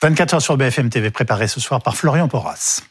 [0.00, 2.82] 24 heures sur BFM TV, préparé ce soir par Florian Porras.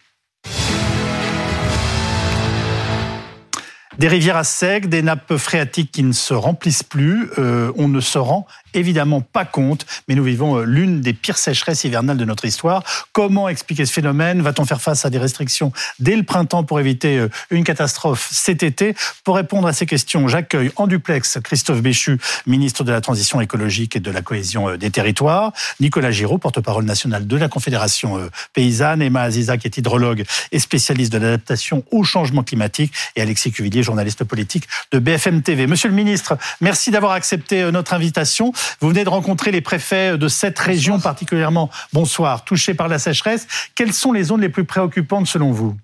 [3.97, 7.31] Des rivières à sec, des nappes phréatiques qui ne se remplissent plus.
[7.39, 8.45] Euh, on ne se rend
[8.75, 12.83] évidemment pas compte, mais nous vivons euh, l'une des pires sécheresses hivernales de notre histoire.
[13.11, 14.43] Comment expliquer ce phénomène?
[14.43, 18.61] Va-t-on faire face à des restrictions dès le printemps pour éviter euh, une catastrophe cet
[18.61, 18.93] été?
[19.23, 23.95] Pour répondre à ces questions, j'accueille en duplex Christophe Béchu, ministre de la Transition écologique
[23.95, 29.21] et de la cohésion des territoires, Nicolas Giraud, porte-parole national de la Confédération paysanne, Emma
[29.21, 34.23] Aziza, qui est hydrologue et spécialiste de l'adaptation au changement climatique, et Alexis Cuvillier, journaliste
[34.23, 35.65] politique de BFM TV.
[35.65, 38.51] Monsieur le ministre, merci d'avoir accepté notre invitation.
[38.79, 43.47] Vous venez de rencontrer les préfets de cette région particulièrement, bonsoir, touchée par la sécheresse.
[43.75, 45.75] Quelles sont les zones les plus préoccupantes selon vous?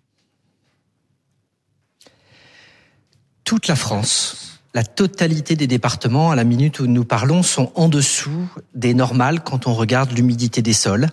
[3.43, 7.90] Toute la France, la totalité des départements, à la minute où nous parlons, sont en
[7.90, 11.09] dessous des normales quand on regarde l'humidité des sols.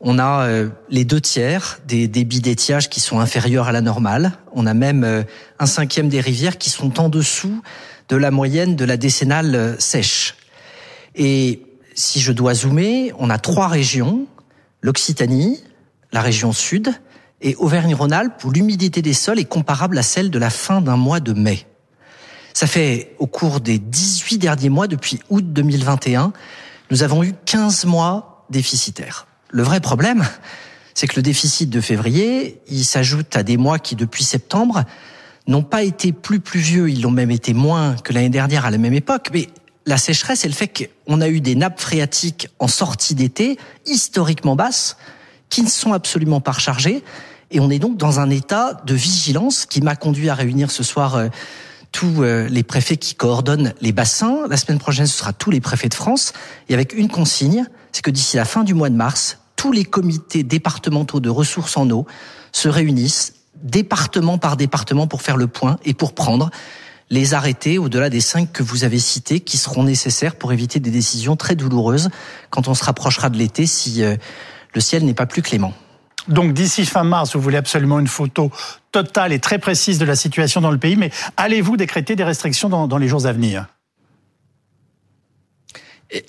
[0.00, 4.32] On a euh, les deux tiers des débits d'étiage qui sont inférieurs à la normale.
[4.52, 5.24] On a même euh,
[5.58, 7.62] un cinquième des rivières qui sont en dessous
[8.08, 10.36] de la moyenne de la décennale euh, sèche.
[11.16, 11.62] Et
[11.94, 14.26] si je dois zoomer, on a trois régions,
[14.82, 15.60] l'Occitanie,
[16.12, 16.92] la région sud
[17.40, 21.18] et Auvergne-Rhône-Alpes où l'humidité des sols est comparable à celle de la fin d'un mois
[21.18, 21.66] de mai.
[22.54, 26.32] Ça fait au cours des 18 derniers mois, depuis août 2021,
[26.90, 29.27] nous avons eu 15 mois déficitaires.
[29.50, 30.24] Le vrai problème,
[30.94, 34.84] c'est que le déficit de février, il s'ajoute à des mois qui, depuis septembre,
[35.46, 38.78] n'ont pas été plus pluvieux, ils l'ont même été moins que l'année dernière à la
[38.78, 39.48] même époque, mais
[39.86, 40.68] la sécheresse et le fait
[41.06, 44.98] qu'on a eu des nappes phréatiques en sortie d'été historiquement basses
[45.48, 47.02] qui ne sont absolument pas rechargées.
[47.50, 50.82] Et on est donc dans un état de vigilance qui m'a conduit à réunir ce
[50.82, 51.28] soir euh,
[51.90, 54.46] tous euh, les préfets qui coordonnent les bassins.
[54.50, 56.34] La semaine prochaine, ce sera tous les préfets de France.
[56.68, 59.84] Et avec une consigne, c'est que d'ici la fin du mois de mars, tous les
[59.84, 62.06] comités départementaux de ressources en eau
[62.52, 66.50] se réunissent département par département pour faire le point et pour prendre
[67.10, 70.90] les arrêter au-delà des cinq que vous avez cités qui seront nécessaires pour éviter des
[70.90, 72.10] décisions très douloureuses
[72.50, 74.16] quand on se rapprochera de l'été si euh,
[74.74, 75.72] le ciel n'est pas plus clément.
[76.28, 78.50] Donc d'ici fin mars, vous voulez absolument une photo
[78.92, 82.68] totale et très précise de la situation dans le pays, mais allez-vous décréter des restrictions
[82.68, 83.66] dans, les jours à venir?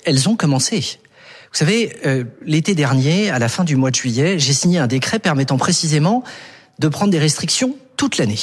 [0.04, 0.98] Elles ont commencé.
[1.52, 4.86] Vous savez, euh, l'été dernier, à la fin du mois de juillet, j'ai signé un
[4.86, 6.22] décret permettant précisément
[6.78, 8.38] de prendre des restrictions toute l'année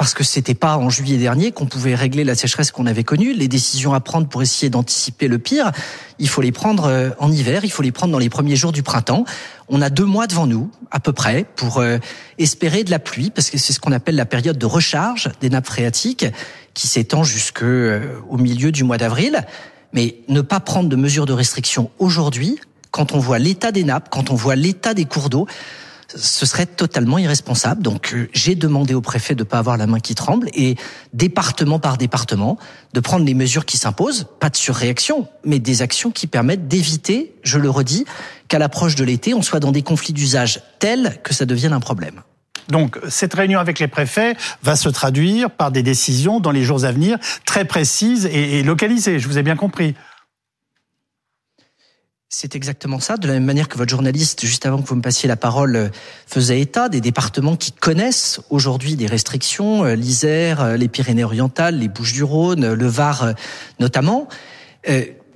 [0.00, 3.34] parce que c'était pas en juillet dernier qu'on pouvait régler la sécheresse qu'on avait connue.
[3.34, 5.72] Les décisions à prendre pour essayer d'anticiper le pire,
[6.18, 8.72] il faut les prendre euh, en hiver, il faut les prendre dans les premiers jours
[8.72, 9.26] du printemps.
[9.68, 11.98] On a deux mois devant nous, à peu près, pour euh,
[12.38, 15.50] espérer de la pluie, parce que c'est ce qu'on appelle la période de recharge des
[15.50, 16.24] nappes phréatiques,
[16.72, 18.00] qui s'étend jusqu'au euh,
[18.38, 19.44] milieu du mois d'avril.
[19.92, 22.58] Mais ne pas prendre de mesures de restriction aujourd'hui,
[22.90, 25.46] quand on voit l'état des nappes, quand on voit l'état des cours d'eau,
[26.14, 27.82] ce serait totalement irresponsable.
[27.82, 30.76] Donc euh, j'ai demandé au préfet de ne pas avoir la main qui tremble et
[31.12, 32.58] département par département
[32.92, 37.34] de prendre les mesures qui s'imposent, pas de surréaction, mais des actions qui permettent d'éviter,
[37.42, 38.04] je le redis,
[38.48, 41.80] qu'à l'approche de l'été, on soit dans des conflits d'usage tels que ça devienne un
[41.80, 42.22] problème.
[42.70, 46.84] Donc cette réunion avec les préfets va se traduire par des décisions dans les jours
[46.84, 49.94] à venir très précises et localisées, je vous ai bien compris.
[52.32, 55.02] C'est exactement ça, de la même manière que votre journaliste, juste avant que vous me
[55.02, 55.88] passiez la parole, euh,
[56.28, 61.88] faisait état des départements qui connaissent aujourd'hui des restrictions, euh, l'Isère, euh, les Pyrénées-Orientales, les
[61.88, 63.34] Bouches-du-Rhône, le Var
[63.80, 64.28] notamment.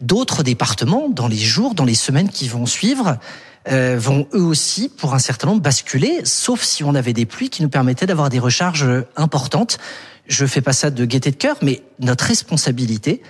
[0.00, 3.18] D'autres départements, dans les jours, dans les semaines qui vont suivre,
[3.66, 7.62] vont eux aussi, pour un certain nombre, basculer, sauf si on avait des pluies qui
[7.62, 8.86] nous permettaient d'avoir des recharges
[9.16, 9.78] importantes.
[10.26, 13.22] Je fais pas ça de gaieté de cœur, mais notre responsabilité,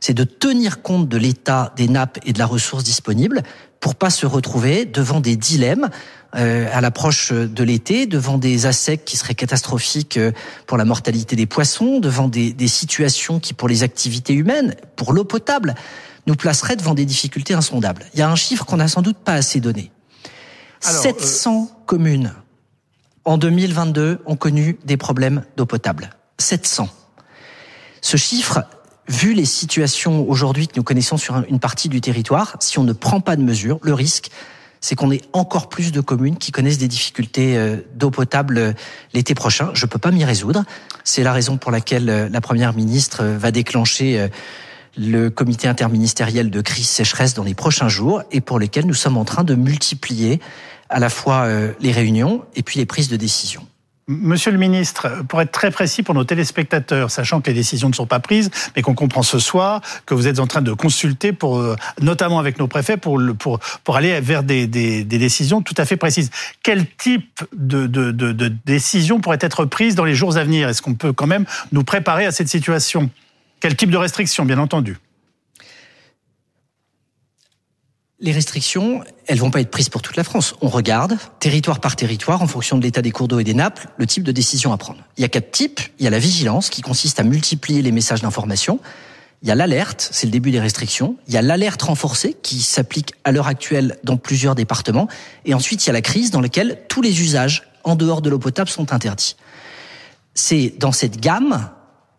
[0.00, 3.42] c'est de tenir compte de l'état des nappes et de la ressource disponible
[3.80, 5.88] pour pas se retrouver devant des dilemmes
[6.36, 10.32] euh, à l'approche de l'été, devant des assecs qui seraient catastrophiques euh,
[10.66, 15.12] pour la mortalité des poissons, devant des, des situations qui, pour les activités humaines, pour
[15.12, 15.74] l'eau potable,
[16.26, 18.06] nous placeraient devant des difficultés insondables.
[18.14, 19.90] Il y a un chiffre qu'on n'a sans doute pas assez donné.
[20.80, 22.34] 700 euh, communes
[23.24, 26.10] en 2022 ont connu des problèmes d'eau potable.
[26.38, 26.88] 700.
[28.02, 28.64] Ce chiffre
[29.08, 32.92] vu les situations aujourd'hui que nous connaissons sur une partie du territoire, si on ne
[32.92, 34.30] prend pas de mesures, le risque,
[34.80, 38.72] c'est qu'on ait encore plus de communes qui connaissent des difficultés euh, d'eau potable euh,
[39.14, 39.70] l'été prochain.
[39.72, 40.64] Je ne peux pas m'y résoudre.
[41.04, 44.28] C'est la raison pour laquelle la Première ministre va déclencher
[44.96, 49.16] le comité interministériel de crise sécheresse dans les prochains jours et pour lesquels nous sommes
[49.16, 50.40] en train de multiplier
[50.90, 51.48] à la fois
[51.80, 53.66] les réunions et puis les prises de décision.
[54.06, 57.94] Monsieur le ministre, pour être très précis pour nos téléspectateurs, sachant que les décisions ne
[57.94, 61.32] sont pas prises, mais qu'on comprend ce soir que vous êtes en train de consulter,
[61.32, 63.18] pour, euh, notamment avec nos préfets, pour,
[63.94, 66.30] aller vers des, décisions tout à fait précises.
[66.62, 70.68] Quel type de, de, de, de décision pourrait être prise dans les jours à venir?
[70.68, 73.08] Est-ce qu'on peut quand même nous préparer à cette situation?
[73.64, 74.98] Quel type de restrictions, bien entendu
[78.20, 80.54] Les restrictions, elles vont pas être prises pour toute la France.
[80.60, 83.80] On regarde, territoire par territoire, en fonction de l'état des cours d'eau et des nappes,
[83.96, 85.02] le type de décision à prendre.
[85.16, 85.80] Il y a quatre types.
[85.98, 88.80] Il y a la vigilance, qui consiste à multiplier les messages d'information.
[89.40, 91.16] Il y a l'alerte, c'est le début des restrictions.
[91.26, 95.08] Il y a l'alerte renforcée, qui s'applique à l'heure actuelle dans plusieurs départements.
[95.46, 98.28] Et ensuite, il y a la crise, dans laquelle tous les usages en dehors de
[98.28, 99.36] l'eau potable sont interdits.
[100.34, 101.70] C'est dans cette gamme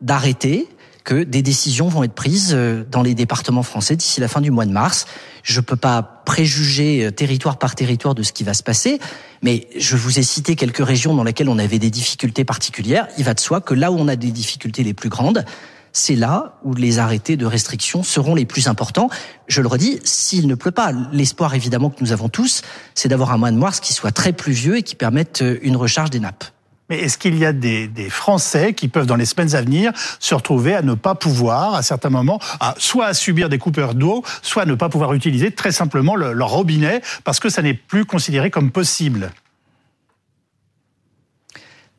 [0.01, 0.67] d'arrêtés
[1.05, 4.51] que des décisions vont être prises euh, dans les départements français d'ici la fin du
[4.51, 5.05] mois de mars.
[5.43, 8.99] Je peux pas préjuger euh, territoire par territoire de ce qui va se passer,
[9.41, 13.07] mais je vous ai cité quelques régions dans lesquelles on avait des difficultés particulières.
[13.17, 15.45] Il va de soi que là où on a des difficultés les plus grandes,
[15.93, 19.09] c'est là où les arrêtés de restriction seront les plus importants.
[19.47, 22.63] Je le redis, s'il ne pleut pas, l'espoir évidemment que nous avons tous,
[22.95, 25.77] c'est d'avoir un mois de mars qui soit très pluvieux et qui permette euh, une
[25.77, 26.54] recharge des nappes.
[26.89, 30.35] Mais est-ce qu'il y a des, Français qui peuvent, dans les semaines à venir, se
[30.35, 32.39] retrouver à ne pas pouvoir, à certains moments,
[32.77, 36.33] soit à subir des coupeurs d'eau, soit à ne pas pouvoir utiliser très simplement le,
[36.33, 39.31] leur robinet parce que ça n'est plus considéré comme possible?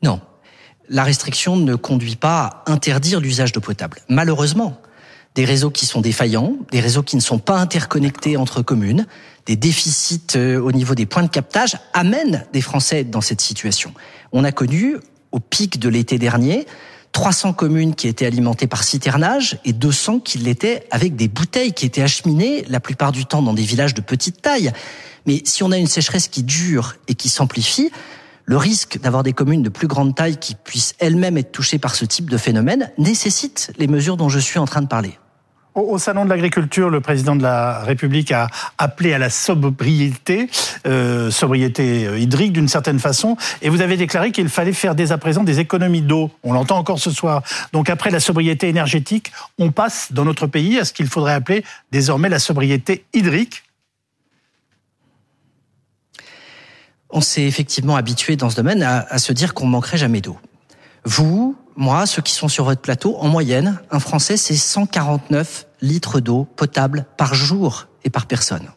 [0.03, 0.21] Non.
[0.89, 3.99] La restriction ne conduit pas à interdire l'usage d'eau potable.
[4.07, 4.81] Malheureusement,
[5.37, 9.05] des réseaux qui sont défaillants, des réseaux qui ne sont pas interconnectés entre communes,
[9.45, 13.93] des déficits euh, au niveau des points de captage amènent des Français dans cette situation.
[14.31, 14.97] On a connu,
[15.31, 16.65] au pic de l'été dernier,
[17.11, 21.85] 300 communes qui étaient alimentées par citernage et 200 qui l'étaient avec des bouteilles qui
[21.85, 24.71] étaient acheminées la plupart du temps dans des villages de petite taille.
[25.27, 27.91] Mais si on a une sécheresse qui dure et qui s'amplifie,
[28.45, 31.93] le risque d'avoir des communes de plus grande taille qui puissent elles-mêmes être touchées par
[31.93, 35.19] ce type de phénomène nécessite les mesures dont je suis en train de parler.
[35.77, 38.47] Au salon de l'agriculture, le président de la République a
[38.79, 40.49] appelé à la sobriété,
[40.87, 45.11] euh, sobriété euh, hydrique d'une certaine façon, et vous avez déclaré qu'il fallait faire dès
[45.11, 46.31] à présent des économies d'eau.
[46.41, 47.43] On l'entend encore ce soir.
[47.73, 51.63] Donc après la sobriété énergétique, on passe dans notre pays à ce qu'il faudrait appeler
[51.91, 53.61] désormais la sobriété hydrique.
[57.11, 60.39] On s'est effectivement habitué dans ce domaine à, à se dire qu'on manquerait jamais d'eau.
[61.05, 66.19] Vous, moi, ceux qui sont sur votre plateau, en moyenne, un Français, c'est 149 litres
[66.19, 68.71] d'eau potable par jour et par personne.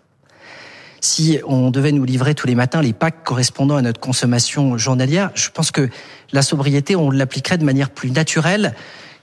[1.01, 5.31] Si on devait nous livrer tous les matins les packs correspondant à notre consommation journalière,
[5.35, 5.89] je pense que
[6.33, 8.75] la sobriété, on l'appliquerait de manière plus naturelle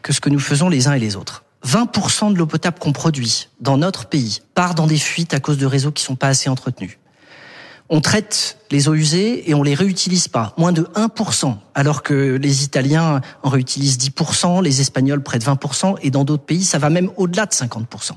[0.02, 1.44] que ce que nous faisons les uns et les autres.
[1.64, 5.60] 20% de l'eau potable qu'on produit dans notre pays part dans des fuites à cause
[5.60, 6.98] de réseaux qui sont pas assez entretenus
[7.90, 12.36] on traite les eaux usées et on les réutilise pas, moins de 1%, alors que
[12.36, 16.80] les Italiens en réutilisent 10%, les Espagnols près de 20%, et dans d'autres pays, ça
[16.80, 18.12] va même au-delà de 50%.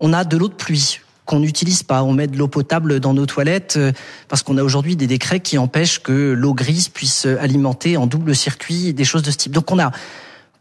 [0.00, 2.02] On a de l'eau de pluie qu'on n'utilise pas.
[2.02, 3.92] On met de l'eau potable dans nos toilettes euh,
[4.28, 8.36] parce qu'on a aujourd'hui des décrets qui empêchent que l'eau grise puisse alimenter en double
[8.36, 9.52] circuit des choses de ce type.
[9.52, 9.90] Donc on a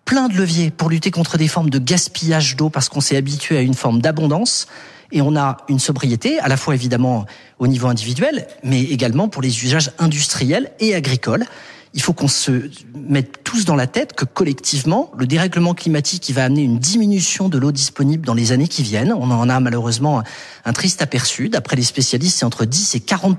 [0.06, 3.58] plein de leviers pour lutter contre des formes de gaspillage d'eau parce qu'on s'est habitué
[3.58, 4.68] à une forme d'abondance
[5.14, 7.26] et on a une sobriété, à la fois évidemment
[7.60, 11.46] au niveau individuel, mais également pour les usages industriels et agricoles.
[11.94, 16.34] Il faut qu'on se mette tous dans la tête que collectivement, le dérèglement climatique qui
[16.34, 19.14] va amener une diminution de l'eau disponible dans les années qui viennent.
[19.14, 20.24] On en a malheureusement
[20.66, 21.50] un triste aperçu.
[21.50, 23.38] D'après les spécialistes, c'est entre 10 et 40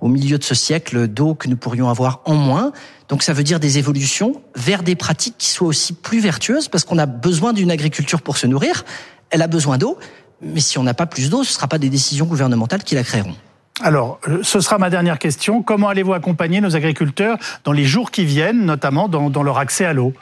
[0.00, 2.72] au milieu de ce siècle d'eau que nous pourrions avoir en moins.
[3.08, 6.84] Donc ça veut dire des évolutions vers des pratiques qui soient aussi plus vertueuses parce
[6.84, 8.84] qu'on a besoin d'une agriculture pour se nourrir.
[9.28, 9.98] Elle a besoin d'eau,
[10.42, 12.94] mais si on n'a pas plus d'eau, ce ne sera pas des décisions gouvernementales qui
[12.94, 13.34] la créeront.
[13.80, 15.62] Alors, euh, ce sera ma dernière question.
[15.62, 19.84] Comment allez-vous accompagner nos agriculteurs dans les jours qui viennent, notamment dans, dans leur accès
[19.84, 20.12] à l'eau?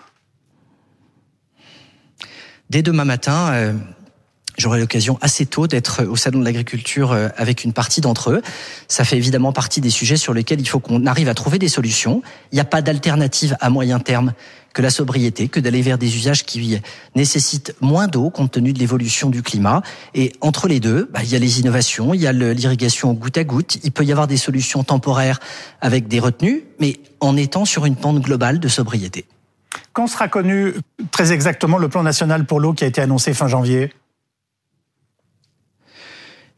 [2.71, 3.73] Dès demain matin, euh,
[4.57, 8.43] j'aurai l'occasion assez tôt d'être au salon de l'agriculture euh, avec une partie d'entre eux.
[8.87, 11.69] Ça fait évidemment partie des sujets sur lesquels il faut qu'on arrive à trouver des
[11.69, 12.23] solutions.
[12.53, 14.33] Il n'y a pas d'alternative à moyen terme
[14.73, 16.81] que la sobriété, que d'aller vers des usages qui
[17.15, 19.83] nécessitent moins d'eau compte tenu de l'évolution du climat.
[20.15, 23.39] Et entre les deux, bah, il y a les innovations, il y a l'irrigation goutte
[23.39, 25.41] à goutte, il peut y avoir des solutions temporaires
[25.81, 29.27] avec des retenues, mais en étant sur une pente globale de sobriété.
[29.93, 30.75] Quand sera connu
[31.11, 33.93] très exactement le plan national pour l'eau qui a été annoncé fin janvier?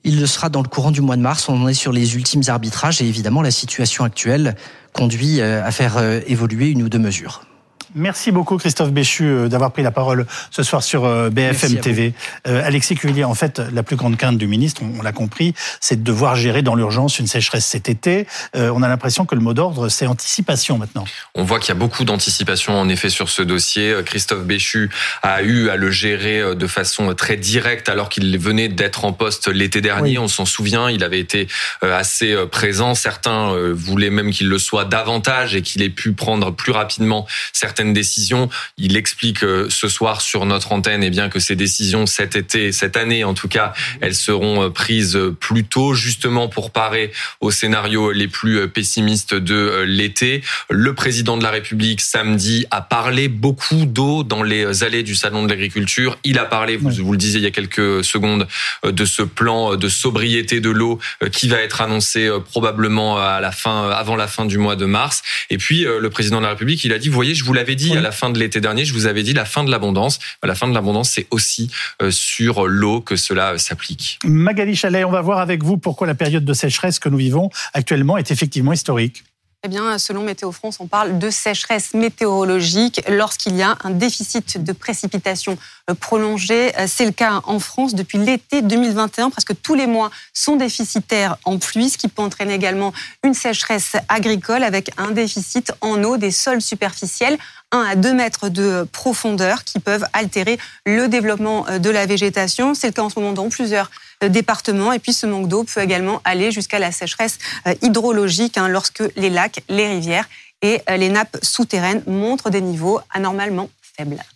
[0.05, 1.49] Il le sera dans le courant du mois de mars.
[1.49, 4.57] On en est sur les ultimes arbitrages et évidemment la situation actuelle
[4.93, 7.47] conduit euh, à faire euh, évoluer une ou deux mesures.
[7.95, 12.15] Merci beaucoup Christophe Béchu euh, d'avoir pris la parole ce soir sur euh, BFM TV.
[12.47, 15.97] Euh, Alexis Cuvillier, en fait, la plus grande crainte du ministre, on, l'a compris, c'est
[15.97, 18.27] de devoir gérer dans l'urgence une sécheresse cet été.
[18.55, 21.05] on a l'impression que le mot d'ordre, c'est anticipation maintenant.
[21.35, 23.95] On voit qu'il y a beaucoup d'anticipation en effet sur ce dossier.
[24.07, 24.91] Christophe Béchu
[25.23, 29.49] a eu à le gérer de façon très directe alors qu'il venait d'être en poste
[29.49, 30.19] l'été dernier.
[30.19, 31.49] On s'en souvient, il avait été
[31.83, 32.95] assez présent.
[32.95, 37.82] Certains voulaient même qu'il le soit davantage et qu'il ait pu prendre plus rapidement certaines
[37.91, 38.49] décisions.
[38.79, 42.37] Il explique euh, ce soir sur notre antenne et eh bien que ces décisions cet
[42.37, 47.11] été, cette année en tout cas, elles seront euh, prises plus tôt justement pour parer
[47.41, 50.43] aux scénarios les plus euh, pessimistes de l'été.
[50.71, 55.43] Le président de la République samedi a parlé beaucoup d'eau dans les allées du salon
[55.43, 56.19] de l'agriculture.
[56.23, 58.47] Il a parlé, vous, vous le disiez il y a quelques secondes,
[58.85, 60.99] de ce plan de sobriété de l'eau
[61.33, 65.23] qui va être annoncé probablement à la fin, avant la fin du mois de mars.
[65.51, 67.72] Et puis le président de la République, il a dit, vous voyez, je vous l'avais
[67.75, 70.19] dit à la fin de l'été dernier, je vous avais dit la fin de l'abondance.
[70.43, 74.19] La fin de l'abondance, c'est aussi euh, sur l'eau que cela euh, s'applique.
[74.25, 77.51] Magali Chalet, on va voir avec vous pourquoi la période de sécheresse que nous vivons
[77.75, 79.25] actuellement est effectivement historique.
[79.65, 84.61] Eh bien, selon Météo France, on parle de sécheresse météorologique lorsqu'il y a un déficit
[84.61, 85.57] de précipitations
[85.93, 86.77] euh, prolongé.
[86.79, 89.31] Euh, c'est le cas en France depuis l'été 2021.
[89.31, 92.93] Presque tous les mois sont déficitaires en pluie, ce qui peut entraîner également
[93.25, 97.39] une sécheresse agricole avec un déficit en eau des sols superficiels
[97.73, 102.75] 1 à 2 mètres de profondeur qui peuvent altérer le développement euh, de la végétation.
[102.75, 103.91] C'est le cas en ce moment dans plusieurs
[104.23, 104.93] euh, départements.
[104.93, 107.39] Et puis ce manque d'eau peut également aller jusqu'à la sécheresse
[107.83, 110.29] hydrologique hein, lorsque les lacs, les rivières
[110.61, 113.69] et les nappes souterraines montrent des niveaux anormalement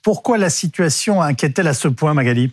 [0.02, 2.52] Pourquoi la situation inquiète-t-elle à ce point, Magali?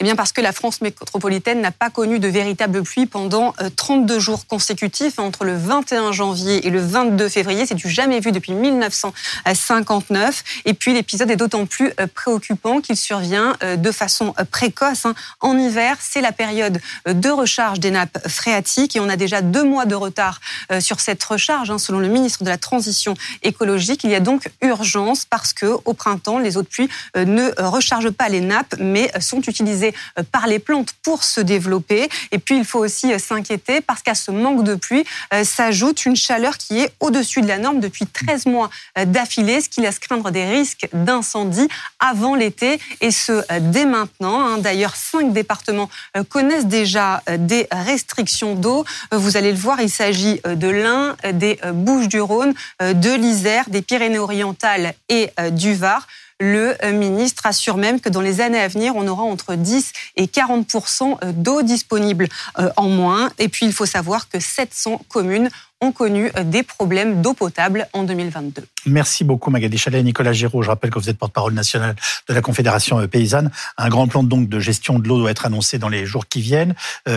[0.00, 4.14] Eh bien parce que la France métropolitaine n'a pas connu de véritable pluie pendant 32
[4.14, 7.66] euh, jours consécutifs entre le 21 janvier et le 22 février.
[7.66, 10.44] C'est du jamais vu depuis 1959.
[10.64, 15.06] Et puis l'épisode est d'autant plus euh, préoccupant qu'il survient euh, de façon précoce.
[15.06, 15.14] Hein.
[15.40, 19.64] En hiver, c'est la période de recharge des nappes phréatiques et on a déjà deux
[19.64, 20.40] mois de retard
[20.80, 21.70] sur cette recharge.
[21.70, 21.78] Hein.
[21.78, 25.94] Selon le ministre de la Transition écologique, il y a donc urgence parce que au
[25.94, 30.46] printemps, les eaux de pluie ne rechargent pas les nappes mais sont utilisées euh, par
[30.46, 32.08] les plantes pour se développer.
[32.30, 36.04] Et puis, il faut aussi euh, s'inquiéter parce qu'à ce manque de pluie euh, s'ajoute
[36.04, 38.70] une chaleur qui est au-dessus de la norme depuis 13 mois
[39.06, 44.40] d'affilée, ce qui laisse craindre des risques d'incendie avant l'été et ce, dès maintenant.
[44.40, 44.58] Hein.
[44.58, 45.88] D'ailleurs, cinq départements
[46.28, 48.84] connaissent déjà des restrictions d'eau.
[49.10, 55.30] Vous allez le voir, il s'agit de l'Ain, des Bouches-du-Rhône, de l'Isère, des Pyrénées-Orientales et
[55.50, 56.06] du Var.
[56.40, 59.92] Le euh, ministre assure même que dans les années à venir, on aura entre 10
[60.16, 63.30] et 40% euh, d'eau disponible euh, en moins.
[63.38, 68.04] Et puis, il faut savoir que 700 communes ont connu des problèmes d'eau potable en
[68.04, 68.62] 2022.
[68.86, 70.62] Merci beaucoup Magali Chalet et Nicolas Giraud.
[70.62, 71.96] Je rappelle que vous êtes porte-parole nationale
[72.28, 73.50] de la Confédération paysanne.
[73.78, 76.76] Un grand plan de gestion de l'eau doit être annoncé dans les jours qui viennent.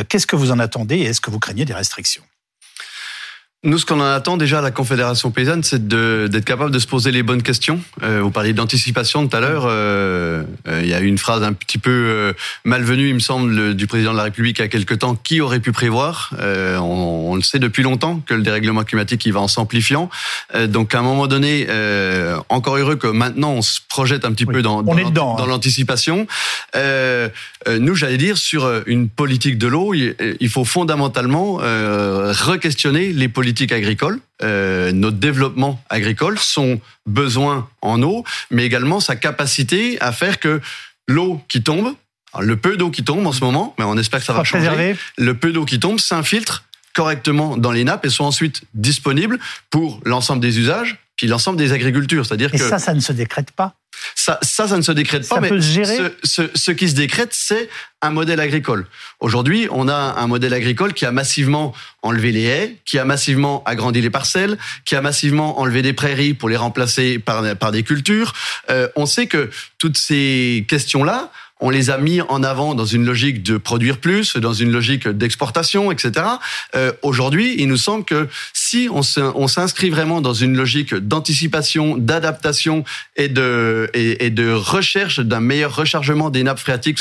[0.10, 2.24] Qu'est-ce que vous en attendez et est-ce que vous craignez des restrictions?
[3.66, 6.86] Nous, ce qu'on en attend déjà à la Confédération paysanne, c'est d'être capable de se
[6.86, 7.82] poser les bonnes questions.
[8.04, 9.64] Euh, vous parliez d'anticipation tout à l'heure.
[9.66, 13.20] Euh, euh, il y a eu une phrase un petit peu euh, malvenue, il me
[13.20, 15.16] semble, du président de la République il y a quelque temps.
[15.16, 16.32] Qui aurait pu prévoir?
[16.40, 20.10] On, on, le sait depuis longtemps que le dérèglement climatique il va en s'amplifiant.
[20.68, 21.68] donc, à un moment donné,
[22.50, 25.48] encore heureux que maintenant on se projette un petit peu dans, dans, dans hein.
[25.48, 26.28] l'anticipation.
[26.76, 34.20] nous, j'allais dire sur une politique de l'eau, il faut fondamentalement re-questionner les politiques agricole,
[34.44, 40.62] euh, notre développement agricole, son besoin en eau, mais également sa capacité à faire que
[41.08, 41.94] l'eau qui tombe,
[42.40, 44.96] le peu d'eau qui tombe en ce moment, mais on espère que ça va changer,
[45.18, 50.00] le peu d'eau qui tombe s'infiltre correctement dans les nappes et soit ensuite disponible pour
[50.06, 52.26] l'ensemble des usages, puis l'ensemble des agricultures.
[52.26, 53.76] C'est-à-dire que ça, ça ne se décrète pas.
[54.16, 57.70] Ça, ça, ça ne se décrète pas, mais ce, ce, ce, qui se décrète, c'est
[58.02, 58.88] un modèle agricole.
[59.20, 63.64] Aujourd'hui, on a un modèle agricole qui a massivement enlevé les haies, qui a massivement
[63.66, 67.84] agrandi les parcelles, qui a massivement enlevé des prairies pour les remplacer par, par des
[67.84, 68.34] cultures.
[68.70, 73.06] Euh, on sait que toutes ces questions-là, on les a mis en avant dans une
[73.06, 76.26] logique de produire plus, dans une logique d'exportation, etc.
[76.76, 82.84] Euh, Aujourd'hui, il nous semble que si on s'inscrit vraiment dans une logique d'anticipation, d'adaptation
[83.16, 87.00] et de, et, de recherche d'un meilleur rechargement des nappes phréatiques,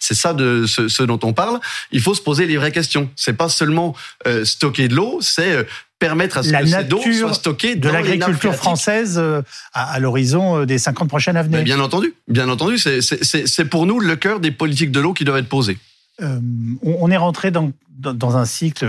[0.00, 1.60] c'est ça de ce, dont on parle,
[1.92, 3.10] il faut se poser les vraies questions.
[3.14, 3.94] C'est pas seulement
[4.26, 5.64] euh, stocker de l'eau, c'est euh,
[6.02, 9.40] permettre à ce que cette eau soit stockée de l'agriculture française euh,
[9.72, 11.62] à, l'horizon euh, des 50 prochaines années.
[11.62, 15.38] Bien entendu, bien entendu, c'est pour nous le cœur des politiques de l'eau qui doivent
[15.38, 15.78] être posées.
[16.20, 16.40] Euh,
[16.82, 18.86] on est rentré dans, dans, un cycle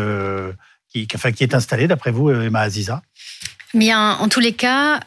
[0.90, 3.02] qui, enfin, qui est installé, d'après vous, Emma Aziza
[3.74, 5.00] Bien, en tous les cas,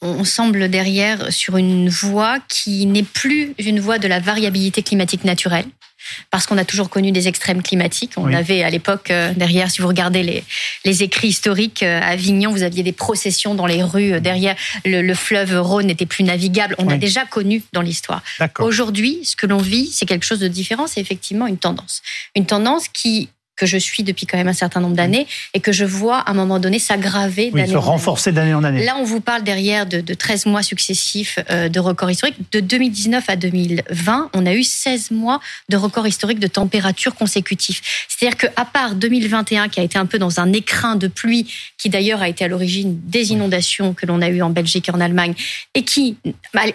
[0.00, 5.24] on semble derrière sur une voie qui n'est plus une voie de la variabilité climatique
[5.24, 5.66] naturelle,
[6.30, 8.12] parce qu'on a toujours connu des extrêmes climatiques.
[8.16, 10.44] On avait à l'époque euh, derrière, si vous regardez les,
[10.84, 14.56] les écrits historiques euh, à Avignon, vous aviez des processions dans les rues euh, derrière.
[14.84, 16.74] Le, fleuve Rhône n'était plus navigable.
[16.78, 18.22] On a déjà connu dans l'histoire.
[18.58, 20.86] Aujourd'hui, ce que l'on vit, c'est quelque chose de différent.
[20.86, 22.02] C'est effectivement une tendance,
[22.34, 23.28] une tendance qui
[23.60, 26.30] que je suis depuis quand même un certain nombre d'années et que je vois à
[26.30, 28.82] un moment donné s'aggraver oui, se renforcer d'année en année.
[28.86, 32.36] Là, on vous parle derrière de, de 13 mois successifs euh, de records historiques.
[32.52, 38.06] De 2019 à 2020, on a eu 16 mois de records historiques de température consécutifs.
[38.08, 41.90] C'est-à-dire qu'à part 2021, qui a été un peu dans un écrin de pluie, qui
[41.90, 45.02] d'ailleurs a été à l'origine des inondations que l'on a eues en Belgique et en
[45.02, 45.34] Allemagne,
[45.74, 46.16] et qui,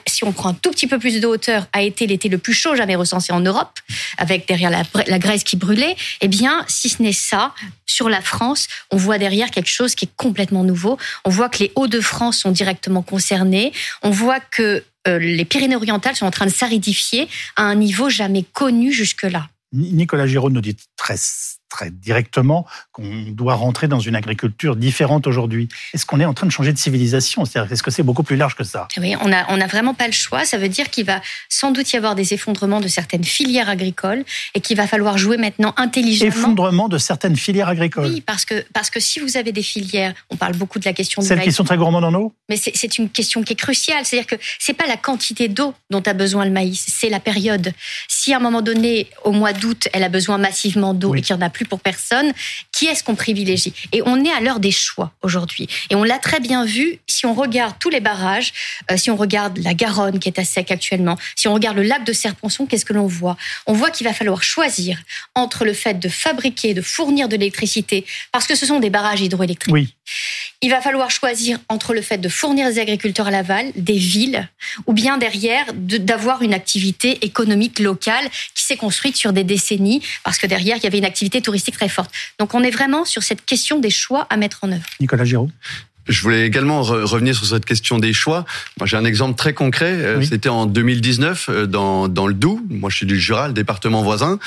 [0.05, 2.53] si on prend un tout petit peu plus de hauteur, a été l'été le plus
[2.53, 3.79] chaud jamais recensé en Europe,
[4.19, 7.53] avec derrière la, la Grèce qui brûlait, eh bien, si ce n'est ça,
[7.85, 10.97] sur la France, on voit derrière quelque chose qui est complètement nouveau.
[11.23, 13.73] On voit que les Hauts-de-France sont directement concernés.
[14.03, 18.43] On voit que euh, les Pyrénées-Orientales sont en train de s'aridifier à un niveau jamais
[18.43, 19.49] connu jusque-là.
[19.71, 21.17] Nicolas Giraud nous dit très
[21.75, 25.67] très directement qu'on doit rentrer dans une agriculture différente aujourd'hui.
[25.93, 27.43] Est-ce qu'on est en train de changer de civilisation?
[27.43, 28.87] Est-ce que c'est beaucoup plus large que ça?
[28.97, 30.45] Oui, on n'a on a vraiment pas le choix.
[30.45, 34.23] Ça veut dire qu'il va sans doute y avoir des effondrements de certaines filières agricoles
[34.53, 36.29] et qu'il va falloir jouer maintenant intelligemment.
[36.29, 40.13] Effondrement de certaines filières agricoles Oui, parce que, parce que si vous avez des filières,
[40.29, 42.33] on parle beaucoup de la question de Celles qui sont très gourmandes en eau?
[42.47, 44.05] Mais c'est une question qui est cruciale.
[44.05, 47.73] C'est-à-dire que c'est pas la quantité d'eau dont a besoin le maïs, c'est la période.
[48.07, 51.35] Si à un moment donné, au mois d'août, elle a besoin massivement d'eau et qu'il
[51.35, 52.33] n'y en a plus pour personne,
[52.71, 53.73] qui est-ce qu'on privilégie?
[53.91, 55.67] Et on est à l'heure des choix aujourd'hui.
[55.89, 58.53] Et on l'a très bien vu si on regarde tous les barrages,
[58.91, 61.83] euh, si on regarde la Garonne qui est à sec actuellement, si on regarde le
[61.83, 63.37] lac de Serponçon, qu'est-ce que l'on voit?
[63.65, 64.99] On voit qu'il va falloir choisir
[65.33, 69.21] entre le fait de fabriquer, de fournir de l'électricité, parce que ce sont des barrages
[69.21, 69.73] hydroélectriques.
[69.73, 69.93] Oui.
[70.61, 74.47] Il va falloir choisir entre le fait de fournir des agriculteurs à l'aval, des villes,
[74.85, 80.37] ou bien derrière d'avoir une activité économique locale qui s'est construite sur des décennies, parce
[80.37, 82.11] que derrière, il y avait une activité touristique très forte.
[82.39, 84.85] Donc on est vraiment sur cette question des choix à mettre en œuvre.
[84.99, 85.49] Nicolas Giraud
[86.07, 88.45] je voulais également revenir sur cette question des choix.
[88.79, 89.93] Moi, j'ai un exemple très concret.
[89.93, 92.61] Euh, c'était en 2019 euh, dans, dans le Doubs.
[92.69, 94.37] Moi, je suis du Jura, le département voisin.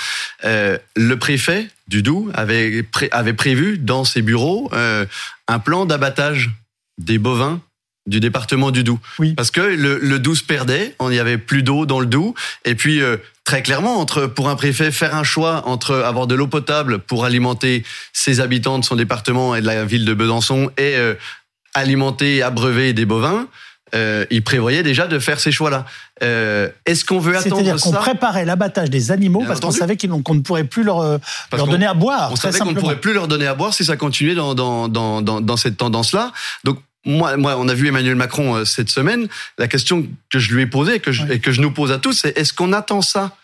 [0.45, 5.05] Euh, le préfet du Doubs avait, avait prévu dans ses bureaux euh,
[5.49, 6.51] un plan d'abattage
[6.99, 7.61] des bovins
[8.09, 8.99] du département du Doubs.
[9.19, 9.35] Oui.
[9.35, 12.35] Parce que le, le Doubs se perdait, on n'y avait plus d'eau dans le Doubs,
[12.65, 13.19] et puis euh,
[13.49, 17.25] très clairement, entre pour un préfet faire un choix entre avoir de l'eau potable pour
[17.25, 17.83] alimenter
[18.13, 21.15] ses habitants de son département et de la ville de Besançon et euh,
[21.73, 23.47] alimenter, abreuver des bovins,
[23.95, 25.87] euh, il prévoyait déjà de faire ces choix-là.
[26.23, 30.35] Euh, Est-ce qu'on veut attendre C'est-à-dire qu'on préparait l'abattage des animaux parce qu'on savait qu'on
[30.35, 31.17] ne pourrait plus leur, euh,
[31.57, 32.31] leur donner à boire.
[32.31, 34.89] On savait qu'on ne pourrait plus leur donner à boire si ça continuait dans, dans,
[34.89, 36.33] dans, dans cette tendance-là.
[36.65, 39.29] Donc moi, moi, on a vu Emmanuel Macron euh, cette semaine.
[39.57, 41.91] La question que je lui ai posée et que je, et que je nous pose
[41.91, 43.37] à tous, c'est est-ce qu'on attend ça?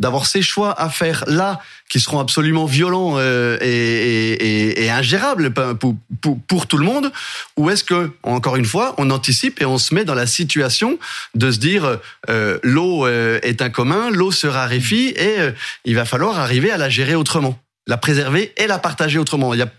[0.00, 5.52] D'avoir ces choix à faire là qui seront absolument violents euh, et, et, et, ingérables
[5.52, 7.10] pour, pour, pour, tout le monde
[7.56, 11.00] ou est-ce que encore une fois on anticipe et on se met dans la situation
[11.34, 11.98] de se dire
[12.30, 15.50] euh, l'eau est un commun l'eau se raréfie et euh,
[15.84, 17.58] il va falloir arriver à la gérer autrement.
[17.88, 19.52] La préserver et la partager autrement.
[19.52, 19.72] Il y a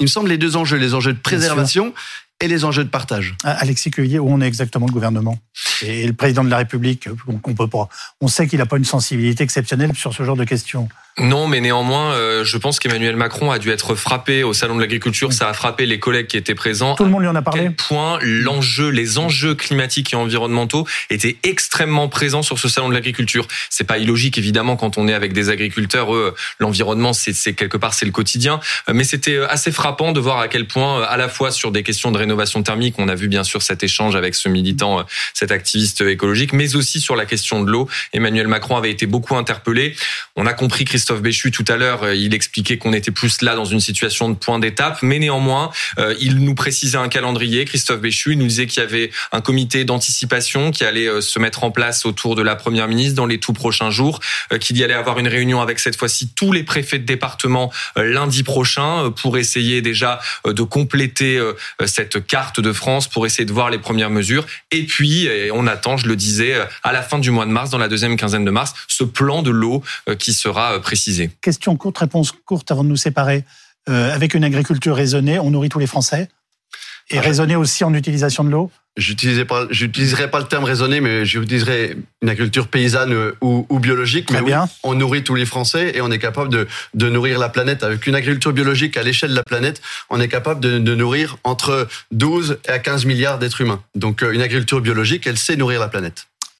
[0.00, 1.94] il me semble les deux enjeux les enjeux de préservation
[2.42, 3.36] et les enjeux de partage.
[3.44, 5.38] Ah, Alexis Cueillet, où on est exactement le gouvernement
[5.80, 7.88] Et le président de la République, on, peut pas,
[8.20, 10.88] on sait qu'il n'a pas une sensibilité exceptionnelle sur ce genre de questions.
[11.18, 14.80] Non, mais néanmoins, euh, je pense qu'Emmanuel Macron a dû être frappé au salon de
[14.80, 15.34] l'agriculture.
[15.34, 16.94] Ça a frappé les collègues qui étaient présents.
[16.94, 17.60] Tout le monde lui en a parlé.
[17.60, 22.88] À quel point l'enjeu, les enjeux climatiques et environnementaux étaient extrêmement présents sur ce salon
[22.88, 23.46] de l'agriculture.
[23.68, 26.14] C'est pas illogique évidemment quand on est avec des agriculteurs.
[26.14, 28.58] Eux, l'environnement, c'est quelque part c'est le quotidien.
[28.88, 31.72] Euh, mais c'était euh, assez frappant de voir à quel point, à la fois sur
[31.72, 32.31] des questions de rénovation
[32.64, 36.76] thermique, on a vu bien sûr cet échange avec ce militant, cet activiste écologique, mais
[36.76, 37.88] aussi sur la question de l'eau.
[38.12, 39.94] Emmanuel Macron avait été beaucoup interpellé.
[40.36, 43.54] On a compris Christophe Béchu tout à l'heure, euh, il expliquait qu'on était plus là
[43.54, 47.64] dans une situation de point d'étape, mais néanmoins, euh, il nous précisait un calendrier.
[47.64, 51.64] Christophe Béchu, nous disait qu'il y avait un comité d'anticipation qui allait euh, se mettre
[51.64, 54.20] en place autour de la première ministre dans les tout prochains jours,
[54.60, 58.42] qu'il y allait avoir une réunion avec cette fois-ci tous les préfets de département lundi
[58.42, 61.40] prochain pour essayer déjà de compléter
[61.86, 64.46] cette carte de France pour essayer de voir les premières mesures.
[64.70, 67.78] Et puis, on attend, je le disais, à la fin du mois de mars, dans
[67.78, 69.82] la deuxième quinzaine de mars, ce plan de l'eau
[70.18, 71.30] qui sera précisé.
[71.40, 73.44] Question courte, réponse courte avant de nous séparer.
[73.88, 76.28] Euh, avec une agriculture raisonnée, on nourrit tous les Français?
[77.12, 78.70] Et raisonner aussi en utilisation de l'eau?
[78.96, 84.26] J'utiliserai pas, j'utiliserai pas le terme raisonné, mais j'utiliserai une agriculture paysanne ou, ou biologique.
[84.26, 84.68] Très mais bien.
[84.82, 87.84] on nourrit tous les Français et on est capable de, de nourrir la planète.
[87.84, 91.38] Avec une agriculture biologique à l'échelle de la planète, on est capable de, de nourrir
[91.42, 93.82] entre 12 et 15 milliards d'êtres humains.
[93.94, 96.26] Donc euh, une agriculture biologique, elle sait nourrir la planète.